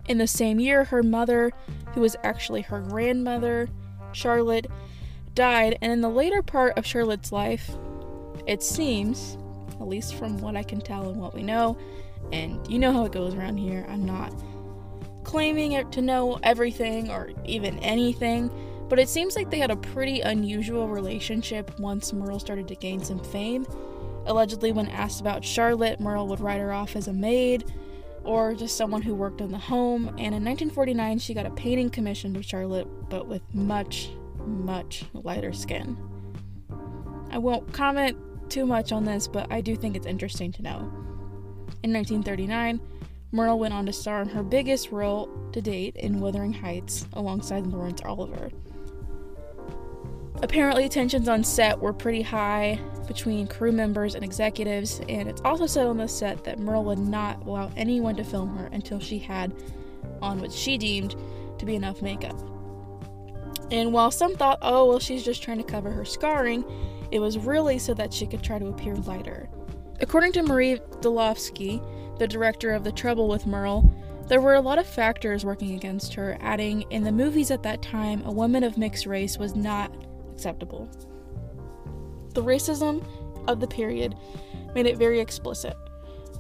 In 0.09 0.19
the 0.19 0.27
same 0.27 0.61
year, 0.61 0.85
her 0.85 1.03
mother, 1.03 1.53
who 1.95 2.03
was 2.03 2.17
actually 2.25 2.61
her 2.61 2.83
grandmother, 2.83 3.67
Charlotte, 4.13 4.67
died, 5.33 5.79
and 5.81 5.91
in 5.91 6.03
the 6.03 6.11
later 6.11 6.43
part 6.43 6.77
of 6.77 6.85
Charlotte's 6.85 7.33
life, 7.33 7.71
it 8.47 8.63
seems, 8.63 9.39
at 9.81 9.89
least 9.89 10.17
from 10.17 10.37
what 10.37 10.55
I 10.55 10.63
can 10.63 10.83
tell 10.83 11.09
and 11.09 11.19
what 11.19 11.35
we 11.35 11.43
know, 11.43 11.79
and 12.31 12.67
you 12.71 12.79
know 12.79 12.93
how 12.93 13.05
it 13.05 13.13
goes 13.13 13.35
around 13.35 13.57
here, 13.57 13.85
I'm 13.89 14.05
not 14.05 14.33
claiming 15.25 15.91
to 15.91 16.03
know 16.03 16.39
everything 16.43 17.11
or 17.11 17.31
even 17.45 17.79
anything, 17.81 18.51
but 18.89 18.99
it 18.99 19.09
seems 19.09 19.37
like 19.37 19.51
they 19.51 19.59
had 19.59 19.71
a 19.71 19.77
pretty 19.77 20.21
unusual 20.21 20.89
relationship 20.89 21.79
once 21.81 22.13
Merle 22.13 22.39
started 22.39 22.69
to 22.69 22.75
gain 22.75 23.03
some 23.03 23.19
fame. 23.19 23.67
Allegedly, 24.27 24.73
when 24.73 24.89
asked 24.89 25.21
about 25.21 25.45
Charlotte, 25.45 26.01
Merle 26.01 26.29
would 26.29 26.41
write 26.41 26.61
her 26.61 26.73
off 26.73 26.95
as 26.95 27.09
a 27.09 27.13
maid 27.13 27.73
or 28.25 28.55
just 28.55 28.77
someone 28.77 29.03
who 29.03 29.15
worked 29.15 29.41
in 29.41 29.51
the 29.51 29.59
home, 29.59 30.09
and 30.11 30.35
in 30.35 30.45
1949 30.45 31.19
she 31.19 31.35
got 31.35 31.47
a 31.47 31.51
painting 31.51 31.91
commission 31.91 32.33
to 32.35 32.43
Charlotte, 32.43 32.87
but 33.09 33.27
with 33.27 33.43
much, 33.53 34.11
much 34.47 35.05
lighter 35.13 35.53
skin. 35.53 35.97
I 37.31 37.39
won't 37.39 37.73
comment 37.73 38.17
too 38.49 38.67
much 38.67 38.93
on 38.93 39.05
this, 39.05 39.27
but 39.27 39.51
I 39.51 39.61
do 39.61 39.75
think 39.75 39.97
it's 39.97 40.07
interesting 40.07 40.53
to 40.53 40.63
know. 40.63 40.93
In 41.83 41.93
1939, 41.93 42.81
Merle 43.33 43.59
went 43.59 43.75
on 43.75 43.87
to 43.87 43.93
star 43.93 44.23
in 44.23 44.29
her 44.29 44.43
biggest 44.43 44.93
role 44.93 45.29
to 45.53 45.61
date 45.61 45.97
in 45.97 46.21
Wuthering 46.21 46.53
Heights 46.53 47.07
alongside 47.15 47.67
Laurence 47.67 48.03
Olivier. 48.05 48.51
Apparently, 50.43 50.89
tensions 50.89 51.29
on 51.29 51.45
set 51.45 51.79
were 51.79 51.93
pretty 51.93 52.23
high 52.23 52.79
between 53.07 53.47
crew 53.47 53.73
members 53.73 54.15
and 54.15 54.25
executives, 54.25 55.01
and 55.09 55.29
it's 55.29 55.41
also 55.43 55.67
said 55.67 55.87
on 55.87 55.97
the 55.97 56.09
set 56.09 56.45
that 56.45 56.59
Merle 56.59 56.85
would 56.85 56.99
not 56.99 57.45
allow 57.47 57.71
anyone 57.77 58.17
to 58.17 58.25
film 58.25 58.57
her 58.57 58.67
until 58.67 58.99
she 58.99 59.19
had 59.19 59.55
on 60.21 60.41
what 60.41 60.53
she 60.53 60.77
deemed 60.77 61.15
to 61.59 61.65
be 61.65 61.75
enough 61.75 62.03
makeup. 62.03 62.39
And 63.71 63.93
while 63.93 64.11
some 64.11 64.37
thought, 64.37 64.59
oh, 64.63 64.87
well, 64.87 64.99
she's 64.99 65.25
just 65.25 65.43
trying 65.43 65.59
to 65.59 65.65
cover 65.65 65.91
her 65.91 66.05
scarring, 66.05 66.65
it 67.11 67.21
was 67.21 67.39
really 67.39 67.79
so 67.79 67.95
that 67.95 68.13
she 68.13 68.27
could 68.27 68.43
try 68.43 68.59
to 68.59 68.67
appear 68.67 68.97
lighter. 68.97 69.49
According 70.03 70.33
to 70.33 70.43
Marée 70.43 70.81
Delofski, 71.01 71.81
the 72.19 72.27
director 72.27 72.73
of 72.73 72.83
The 72.83 72.91
Trouble 72.91 73.29
with 73.29 73.47
Merle, 73.47 73.89
there 74.27 74.41
were 74.41 74.55
a 74.55 74.61
lot 74.61 74.81
of 74.81 74.87
factors 74.87 75.45
working 75.45 75.75
against 75.75 76.13
her, 76.15 76.37
adding, 76.41 76.83
in 76.91 77.05
the 77.05 77.13
movies 77.13 77.53
at 77.53 77.63
that 77.63 77.83
time, 77.83 78.21
a 78.25 78.33
woman 78.33 78.65
of 78.65 78.77
mixed 78.77 79.07
race 79.07 79.39
was 79.39 79.55
not 79.55 79.95
acceptable. 80.33 80.89
The 82.35 82.43
racism 82.43 83.07
of 83.47 83.61
the 83.61 83.69
period 83.69 84.17
made 84.75 84.87
it 84.87 84.99
very 84.99 85.21
explicit. 85.21 85.77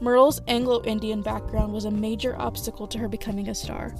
Merle's 0.00 0.40
Anglo 0.48 0.82
Indian 0.82 1.22
background 1.22 1.72
was 1.72 1.84
a 1.84 1.90
major 1.90 2.36
obstacle 2.40 2.88
to 2.88 2.98
her 2.98 3.08
becoming 3.08 3.48
a 3.48 3.54
star. 3.54 3.94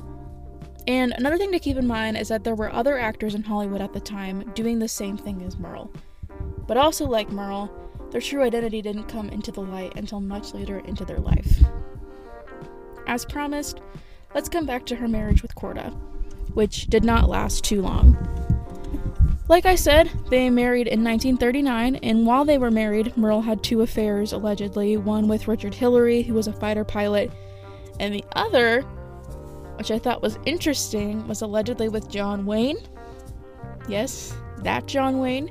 And 0.88 1.12
another 1.16 1.38
thing 1.38 1.52
to 1.52 1.61
keep 1.61 1.76
in 1.76 1.87
mind 1.87 2.16
is 2.16 2.26
that 2.28 2.42
there 2.42 2.57
were 2.57 2.73
other 2.73 2.99
actors 2.99 3.37
in 3.37 3.45
Hollywood 3.45 3.81
at 3.81 3.92
the 3.92 4.00
time 4.00 4.50
doing 4.54 4.81
the 4.81 4.88
same 4.88 5.16
thing 5.16 5.40
as 5.42 5.57
Merle. 5.57 5.92
But 6.66 6.76
also, 6.76 7.07
like 7.07 7.31
Merle, 7.31 7.71
their 8.12 8.21
true 8.21 8.42
identity 8.42 8.83
didn't 8.83 9.09
come 9.09 9.31
into 9.31 9.50
the 9.50 9.62
light 9.62 9.95
until 9.97 10.21
much 10.21 10.54
later 10.54 10.78
into 10.81 11.04
their 11.04 11.19
life. 11.19 11.64
As 13.07 13.25
promised, 13.25 13.81
let's 14.35 14.50
come 14.50 14.66
back 14.66 14.87
to 14.87 14.97
her 14.97 15.09
marriage 15.09 15.42
with 15.42 15.54
Korda, 15.54 15.92
which 16.52 16.87
did 16.87 17.04
not 17.04 17.28
last 17.28 17.64
too 17.64 17.81
long. 17.81 18.16
Like 19.49 19.66
I 19.66 19.75
said, 19.75 20.11
they 20.28 20.49
married 20.50 20.87
in 20.87 21.02
1939, 21.02 21.97
and 21.97 22.26
while 22.26 22.45
they 22.45 22.59
were 22.59 22.71
married, 22.71 23.16
Merle 23.16 23.42
had 23.42 23.62
two 23.62 23.81
affairs 23.81 24.33
allegedly 24.33 24.97
one 24.97 25.26
with 25.26 25.49
Richard 25.49 25.75
Hillary, 25.75 26.23
who 26.23 26.35
was 26.35 26.47
a 26.47 26.52
fighter 26.52 26.85
pilot, 26.85 27.31
and 27.99 28.14
the 28.14 28.25
other, 28.33 28.83
which 29.76 29.90
I 29.90 29.99
thought 29.99 30.23
was 30.23 30.38
interesting, 30.45 31.26
was 31.26 31.42
allegedly 31.42 31.88
with 31.88 32.09
John 32.11 32.47
Wayne. 32.47 32.78
Yes, 33.88 34.35
that 34.59 34.87
John 34.87 35.19
Wayne. 35.19 35.50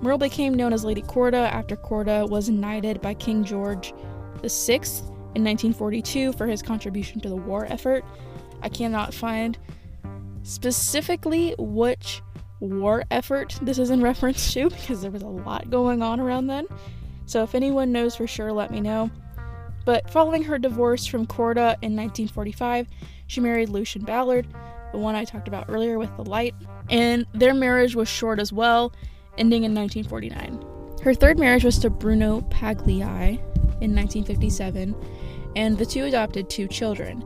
Merle 0.00 0.18
became 0.18 0.54
known 0.54 0.72
as 0.72 0.84
Lady 0.84 1.02
Korda 1.02 1.50
after 1.50 1.76
Korda 1.76 2.28
was 2.28 2.48
knighted 2.48 3.00
by 3.00 3.14
King 3.14 3.44
George 3.44 3.92
VI 4.42 4.82
in 5.34 5.44
1942 5.44 6.32
for 6.34 6.46
his 6.46 6.62
contribution 6.62 7.20
to 7.20 7.28
the 7.28 7.36
war 7.36 7.66
effort. 7.66 8.04
I 8.62 8.68
cannot 8.68 9.14
find 9.14 9.58
specifically 10.42 11.54
which 11.58 12.22
war 12.60 13.04
effort 13.10 13.58
this 13.62 13.78
is 13.78 13.90
in 13.90 14.00
reference 14.02 14.52
to 14.54 14.70
because 14.70 15.02
there 15.02 15.10
was 15.10 15.22
a 15.22 15.28
lot 15.28 15.70
going 15.70 16.02
on 16.02 16.20
around 16.20 16.46
then. 16.46 16.66
So 17.26 17.42
if 17.42 17.54
anyone 17.54 17.90
knows 17.90 18.16
for 18.16 18.26
sure, 18.26 18.52
let 18.52 18.70
me 18.70 18.80
know. 18.80 19.10
But 19.84 20.10
following 20.10 20.42
her 20.44 20.58
divorce 20.58 21.06
from 21.06 21.26
Korda 21.26 21.74
in 21.82 21.94
1945, 21.96 22.88
she 23.28 23.40
married 23.40 23.68
Lucien 23.68 24.04
Ballard, 24.04 24.46
the 24.92 24.98
one 24.98 25.14
I 25.14 25.24
talked 25.24 25.48
about 25.48 25.66
earlier 25.68 25.98
with 25.98 26.14
the 26.16 26.24
light, 26.24 26.54
and 26.90 27.24
their 27.32 27.54
marriage 27.54 27.94
was 27.94 28.08
short 28.08 28.40
as 28.40 28.52
well, 28.52 28.92
ending 29.38 29.64
in 29.64 29.74
1949. 29.74 30.64
Her 31.02 31.14
third 31.14 31.38
marriage 31.38 31.64
was 31.64 31.78
to 31.78 31.90
Bruno 31.90 32.40
Pagliai 32.50 33.38
in 33.80 33.94
1957, 33.94 34.94
and 35.54 35.78
the 35.78 35.86
two 35.86 36.04
adopted 36.04 36.50
two 36.50 36.66
children. 36.66 37.22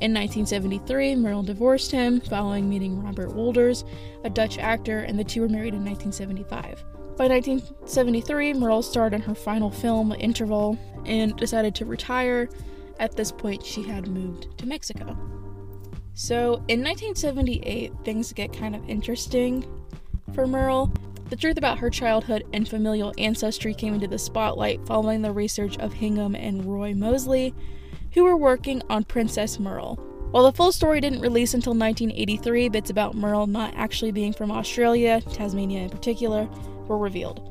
In 0.00 0.14
1973, 0.14 1.14
Merle 1.16 1.42
divorced 1.42 1.90
him 1.90 2.20
following 2.22 2.68
meeting 2.68 3.02
Robert 3.02 3.34
Wolders, 3.34 3.84
a 4.24 4.30
Dutch 4.30 4.58
actor, 4.58 5.00
and 5.00 5.18
the 5.18 5.24
two 5.24 5.42
were 5.42 5.48
married 5.48 5.74
in 5.74 5.84
1975. 5.84 6.82
By 7.18 7.28
1973, 7.28 8.54
Merle 8.54 8.82
starred 8.82 9.12
in 9.12 9.20
her 9.20 9.34
final 9.34 9.70
film, 9.70 10.12
Interval, 10.12 10.78
and 11.04 11.36
decided 11.36 11.74
to 11.74 11.84
retire. 11.84 12.48
At 12.98 13.14
this 13.14 13.30
point, 13.30 13.62
she 13.62 13.82
had 13.82 14.08
moved 14.08 14.56
to 14.56 14.66
Mexico. 14.66 15.18
So, 16.14 16.64
in 16.68 16.82
1978, 16.82 17.92
things 18.04 18.32
get 18.32 18.54
kind 18.54 18.74
of 18.74 18.88
interesting 18.88 19.66
for 20.34 20.46
Merle. 20.46 20.90
The 21.30 21.36
truth 21.36 21.58
about 21.58 21.78
her 21.78 21.90
childhood 21.90 22.44
and 22.52 22.68
familial 22.68 23.14
ancestry 23.16 23.72
came 23.72 23.94
into 23.94 24.08
the 24.08 24.18
spotlight 24.18 24.84
following 24.84 25.22
the 25.22 25.30
research 25.30 25.78
of 25.78 25.92
Hingham 25.92 26.34
and 26.34 26.64
Roy 26.64 26.92
Moseley, 26.92 27.54
who 28.14 28.24
were 28.24 28.36
working 28.36 28.82
on 28.90 29.04
Princess 29.04 29.60
Merle. 29.60 29.94
While 30.32 30.42
the 30.42 30.52
full 30.52 30.72
story 30.72 31.00
didn't 31.00 31.20
release 31.20 31.54
until 31.54 31.72
1983, 31.72 32.68
bits 32.70 32.90
about 32.90 33.14
Merle 33.14 33.46
not 33.46 33.72
actually 33.76 34.10
being 34.10 34.32
from 34.32 34.50
Australia, 34.50 35.20
Tasmania 35.20 35.82
in 35.82 35.90
particular, 35.90 36.48
were 36.88 36.98
revealed. 36.98 37.48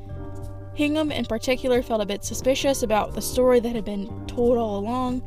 Hingham, 0.76 1.10
in 1.10 1.24
particular, 1.24 1.82
felt 1.82 2.02
a 2.02 2.06
bit 2.06 2.26
suspicious 2.26 2.84
about 2.84 3.14
the 3.14 3.22
story 3.22 3.62
that 3.62 3.76
had 3.76 3.86
been 3.86 4.28
told 4.28 4.58
all 4.58 4.78
along, 4.78 5.24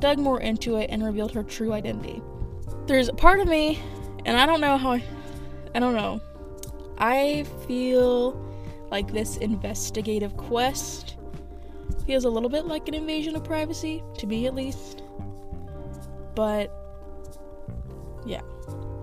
dug 0.00 0.18
more 0.18 0.40
into 0.40 0.76
it, 0.76 0.90
and 0.90 1.02
revealed 1.02 1.32
her 1.32 1.42
true 1.42 1.72
identity. 1.72 2.20
There's 2.86 3.08
a 3.08 3.14
part 3.14 3.40
of 3.40 3.48
me, 3.48 3.80
and 4.26 4.36
I 4.36 4.44
don't 4.44 4.60
know 4.60 4.76
how 4.76 4.92
I, 4.92 5.04
I 5.74 5.78
don't 5.78 5.94
know. 5.94 6.20
I 6.98 7.44
feel 7.66 8.40
like 8.90 9.12
this 9.12 9.36
investigative 9.38 10.36
quest 10.36 11.16
feels 12.06 12.24
a 12.24 12.30
little 12.30 12.48
bit 12.48 12.66
like 12.66 12.88
an 12.88 12.94
invasion 12.94 13.34
of 13.34 13.44
privacy, 13.44 14.02
to 14.18 14.26
me 14.26 14.46
at 14.46 14.54
least. 14.54 15.02
But, 16.34 16.70
yeah. 18.26 18.42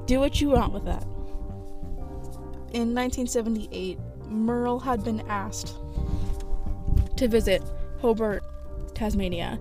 Do 0.05 0.19
what 0.19 0.41
you 0.41 0.49
want 0.49 0.73
with 0.73 0.85
that. 0.85 1.03
In 2.73 2.95
1978, 2.95 3.99
Merle 4.27 4.79
had 4.79 5.03
been 5.03 5.21
asked 5.27 5.75
to 7.17 7.27
visit 7.27 7.61
Hobart, 7.99 8.43
Tasmania, 8.95 9.59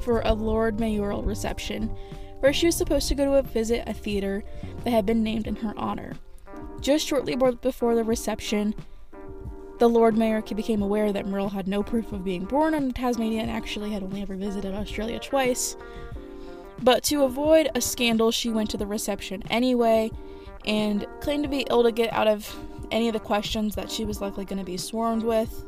for 0.00 0.20
a 0.20 0.34
Lord 0.34 0.78
Mayoral 0.78 1.22
reception, 1.22 1.88
where 2.40 2.52
she 2.52 2.66
was 2.66 2.76
supposed 2.76 3.08
to 3.08 3.14
go 3.14 3.24
to 3.24 3.34
a 3.34 3.42
visit 3.42 3.84
a 3.86 3.94
theater 3.94 4.44
that 4.84 4.90
had 4.90 5.06
been 5.06 5.22
named 5.22 5.46
in 5.46 5.56
her 5.56 5.72
honor. 5.76 6.14
Just 6.82 7.06
shortly 7.06 7.36
before 7.36 7.94
the 7.94 8.02
reception, 8.02 8.74
the 9.78 9.88
Lord 9.88 10.18
Mayor 10.18 10.42
became 10.42 10.82
aware 10.82 11.12
that 11.12 11.26
Merle 11.26 11.48
had 11.48 11.68
no 11.68 11.82
proof 11.82 12.12
of 12.12 12.24
being 12.24 12.44
born 12.44 12.74
in 12.74 12.92
Tasmania 12.92 13.40
and 13.40 13.50
actually 13.50 13.92
had 13.92 14.02
only 14.02 14.20
ever 14.20 14.34
visited 14.34 14.74
Australia 14.74 15.20
twice. 15.20 15.76
But 16.82 17.04
to 17.04 17.22
avoid 17.22 17.70
a 17.76 17.80
scandal, 17.80 18.32
she 18.32 18.50
went 18.50 18.68
to 18.70 18.76
the 18.76 18.86
reception 18.86 19.44
anyway 19.48 20.10
and 20.66 21.06
claimed 21.20 21.44
to 21.44 21.48
be 21.48 21.64
ill 21.70 21.84
to 21.84 21.92
get 21.92 22.12
out 22.12 22.26
of 22.26 22.52
any 22.90 23.08
of 23.08 23.12
the 23.12 23.20
questions 23.20 23.76
that 23.76 23.90
she 23.90 24.04
was 24.04 24.20
likely 24.20 24.44
going 24.44 24.58
to 24.58 24.64
be 24.64 24.76
swarmed 24.76 25.22
with. 25.22 25.64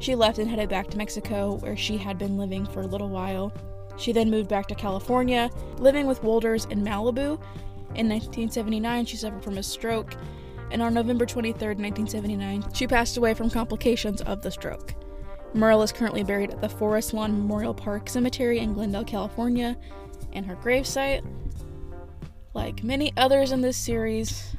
She 0.00 0.16
left 0.16 0.38
and 0.38 0.50
headed 0.50 0.68
back 0.68 0.88
to 0.88 0.98
Mexico, 0.98 1.54
where 1.54 1.76
she 1.76 1.96
had 1.96 2.18
been 2.18 2.36
living 2.36 2.66
for 2.66 2.80
a 2.80 2.86
little 2.86 3.08
while. 3.08 3.52
She 3.96 4.12
then 4.12 4.30
moved 4.30 4.48
back 4.48 4.66
to 4.68 4.74
California, 4.74 5.50
living 5.78 6.06
with 6.06 6.22
Wolders 6.22 6.66
in 6.66 6.84
Malibu. 6.84 7.40
In 7.94 8.08
1979, 8.08 9.06
she 9.06 9.16
suffered 9.16 9.42
from 9.44 9.58
a 9.58 9.62
stroke 9.62 10.14
and 10.70 10.82
on 10.82 10.94
November 10.94 11.24
23, 11.26 11.52
1979, 11.54 12.64
she 12.74 12.86
passed 12.86 13.16
away 13.16 13.34
from 13.34 13.48
complications 13.48 14.20
of 14.22 14.42
the 14.42 14.50
stroke. 14.50 14.94
Merle 15.54 15.82
is 15.82 15.92
currently 15.92 16.24
buried 16.24 16.50
at 16.50 16.60
the 16.60 16.68
Forest 16.68 17.14
Lawn 17.14 17.32
Memorial 17.32 17.72
Park 17.72 18.08
Cemetery 18.08 18.58
in 18.58 18.74
Glendale, 18.74 19.04
California, 19.04 19.76
and 20.32 20.44
her 20.44 20.56
gravesite 20.56 21.24
like 22.56 22.82
many 22.82 23.12
others 23.18 23.52
in 23.52 23.60
this 23.60 23.76
series, 23.76 24.56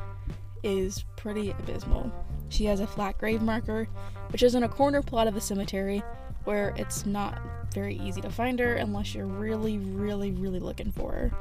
is 0.63 1.03
pretty 1.17 1.49
abysmal. 1.49 2.11
She 2.47 2.65
has 2.65 2.79
a 2.79 2.87
flat 2.87 3.17
grave 3.17 3.41
marker, 3.41 3.89
which 4.29 4.43
is 4.43 4.53
in 4.53 4.63
a 4.63 4.69
corner 4.69 5.01
plot 5.01 5.27
of 5.27 5.33
the 5.33 5.41
cemetery 5.41 6.03
where 6.43 6.73
it's 6.77 7.05
not 7.05 7.41
very 7.73 7.97
easy 7.97 8.21
to 8.21 8.29
find 8.29 8.59
her 8.59 8.75
unless 8.75 9.15
you're 9.15 9.25
really, 9.25 9.79
really, 9.79 10.31
really 10.31 10.59
looking 10.59 10.91
for 10.91 11.11
her. 11.11 11.31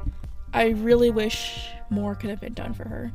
I 0.57 0.69
really 0.69 1.11
wish 1.11 1.69
more 1.91 2.15
could 2.15 2.31
have 2.31 2.41
been 2.41 2.55
done 2.55 2.73
for 2.73 2.87
her. 2.87 3.11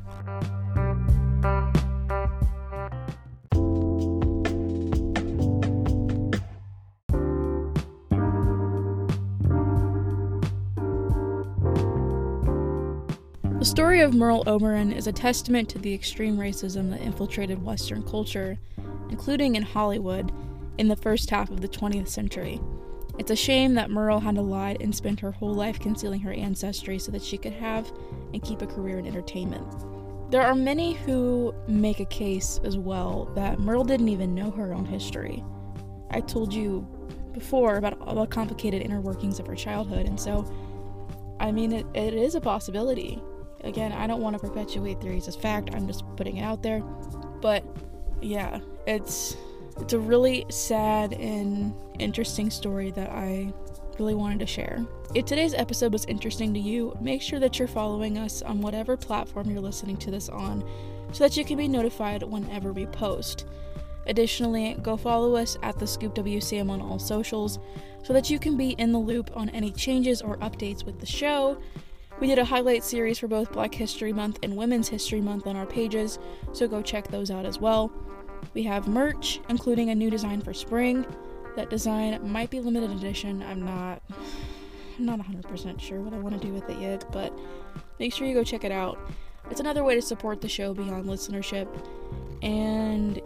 The 13.59 13.65
story 13.65 14.03
of 14.03 14.15
Merle 14.15 14.45
Oberon 14.47 14.93
is 14.93 15.09
a 15.09 15.13
testament 15.13 15.69
to 15.71 15.81
the 15.81 15.93
extreme 15.93 16.39
racism 16.39 16.91
that 16.91 17.01
infiltrated 17.01 17.65
Western 17.65 18.05
culture, 18.05 18.57
including 19.11 19.57
in 19.57 19.65
Hollywood, 19.65 20.31
in 20.79 20.87
the 20.87 20.95
first 20.95 21.29
half 21.31 21.51
of 21.51 21.61
the 21.61 21.67
20th 21.67 22.07
century. 22.07 22.61
It's 23.19 23.31
a 23.31 23.37
shame 23.37 23.75
that 23.75 23.91
Merle 23.91 24.21
had 24.21 24.37
to 24.37 24.43
lie 24.43 24.77
and 24.81 24.95
spend 24.95 25.21
her 25.21 25.33
whole 25.33 25.53
life 25.55 25.79
concealing 25.79 26.21
her 26.21 26.33
ancestry 26.33 26.99
so 26.99 27.13
that 27.13 27.23
she 27.23 27.37
could 27.37 27.53
have 27.53 27.93
and 28.33 28.43
keep 28.43 28.63
a 28.63 28.67
career 28.67 28.99
in 28.99 29.07
entertainment. 29.07 29.67
There 30.31 30.43
are 30.43 30.55
many 30.55 30.95
who 30.95 31.55
make 31.69 32.01
a 32.01 32.07
case 32.07 32.59
as 32.65 32.79
well 32.79 33.31
that 33.35 33.59
Merle 33.59 33.85
didn't 33.85 34.09
even 34.09 34.35
know 34.35 34.51
her 34.51 34.73
own 34.73 34.87
history. 34.87 35.45
I 36.11 36.21
told 36.21 36.55
you 36.55 36.87
before 37.33 37.77
about 37.77 38.01
all 38.01 38.15
the 38.15 38.27
complicated 38.27 38.81
inner 38.81 39.01
workings 39.01 39.39
of 39.39 39.47
her 39.47 39.55
childhood, 39.55 40.07
and 40.07 40.19
so, 40.19 40.51
I 41.39 41.53
mean, 41.53 41.73
it, 41.73 41.87
it 41.95 42.15
is 42.15 42.35
a 42.35 42.41
possibility. 42.41 43.23
Again, 43.63 43.93
I 43.93 44.07
don't 44.07 44.23
want 44.23 44.35
to 44.35 44.41
perpetuate 44.41 45.03
theories 45.03 45.29
as 45.29 45.37
fact, 45.37 45.75
I'm 45.75 45.87
just 45.87 46.05
putting 46.17 46.39
it 46.39 46.43
out 46.43 46.63
there. 46.63 46.81
But 47.43 47.65
yeah, 48.23 48.61
it's 48.87 49.37
it's 49.81 49.93
a 49.93 49.99
really 49.99 50.47
sad 50.51 51.13
and 51.15 51.75
interesting 51.99 52.51
story 52.51 52.91
that 52.93 53.11
I 53.11 53.53
really 53.99 54.15
wanted 54.15 54.41
to 54.41 54.47
share. 54.47 54.85
If 55.15 55.27
today's 55.27 55.55
episode 55.55 55.93
was 55.93 56.05
interesting 56.07 56.55
to 56.55 56.61
you, 56.61 56.97
make 57.01 57.23
sure 57.23 57.39
that 57.41 57.59
you're 57.59 57.69
following 57.69 58.19
us 58.19 58.43
on 58.43 58.61
whatever 58.61 58.97
platform 58.97 59.51
you're 59.51 59.61
listening 59.61 59.97
to 59.99 60.11
this 60.11 60.29
on 60.29 60.65
so 61.13 61.25
that 61.25 61.37
you 61.37 61.45
can 61.45 61.57
be 61.57 61.69
notified 61.69 62.23
whenever 62.23 62.73
we 62.73 62.87
post. 62.87 63.47
Additionally, 64.07 64.77
go 64.83 64.97
follow 64.97 65.37
us 65.37 65.57
at 65.63 65.79
the 65.79 65.87
Scoop 65.87 66.15
WCM 66.15 66.71
on 66.71 66.81
all 66.81 66.99
socials 66.99 67.59
so 68.03 68.13
that 68.13 68.31
you 68.31 68.39
can 68.39 68.57
be 68.57 68.71
in 68.71 68.93
the 68.93 68.99
loop 68.99 69.31
on 69.37 69.49
any 69.51 69.71
changes 69.71 70.23
or 70.23 70.37
updates 70.39 70.85
with 70.85 70.99
the 70.99 71.07
show 71.07 71.59
we 72.23 72.29
did 72.29 72.39
a 72.39 72.45
highlight 72.45 72.85
series 72.85 73.19
for 73.19 73.27
both 73.27 73.51
Black 73.51 73.75
History 73.75 74.13
Month 74.13 74.39
and 74.45 74.57
Women's 74.57 74.89
History 74.89 75.21
Month 75.21 75.49
on 75.49 75.57
our 75.57 75.67
pages, 75.67 76.21
so 76.53 76.69
go 76.69 76.81
check 76.81 77.09
those 77.09 77.33
out 77.33 77.45
as 77.45 77.59
well. 77.59 77.91
We 78.55 78.63
have 78.65 78.89
merch, 78.89 79.41
including 79.49 79.91
a 79.91 79.95
new 79.95 80.11
design 80.11 80.41
for 80.41 80.53
spring. 80.53 81.07
That 81.57 81.71
design 81.71 82.21
might 82.31 82.51
be 82.51 82.61
limited 82.61 82.91
edition. 82.91 83.43
I'm 83.43 83.65
not 83.65 84.03
I'm 84.99 85.07
not 85.07 85.19
100% 85.21 85.81
sure 85.81 86.01
what 86.01 86.13
I 86.13 86.19
want 86.19 86.41
to 86.41 86.47
do 86.47 86.53
with 86.53 86.69
it 86.69 86.79
yet, 86.79 87.05
but 87.13 87.37
make 87.99 88.13
sure 88.13 88.27
you 88.27 88.35
go 88.35 88.45
check 88.45 88.65
it 88.65 88.73
out. 88.73 88.99
It's 89.51 89.61
another 89.61 89.85
way 89.85 89.95
to 89.95 90.03
support 90.03 90.41
the 90.41 90.49
show 90.49 90.75
beyond 90.75 91.07
listenership. 91.07 91.69
And 92.43 93.21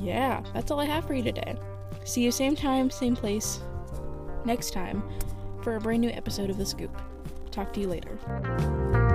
yeah, 0.00 0.42
that's 0.54 0.70
all 0.70 0.80
I 0.80 0.84
have 0.84 1.06
for 1.06 1.14
you 1.14 1.22
today. 1.22 1.56
See 2.04 2.22
you 2.22 2.30
same 2.30 2.56
time, 2.56 2.90
same 2.90 3.16
place 3.16 3.60
next 4.44 4.72
time 4.72 5.02
for 5.62 5.76
a 5.76 5.80
brand 5.80 6.00
new 6.00 6.10
episode 6.10 6.50
of 6.50 6.56
The 6.56 6.66
Scoop. 6.66 6.96
Talk 7.50 7.72
to 7.74 7.80
you 7.80 7.88
later. 7.88 9.07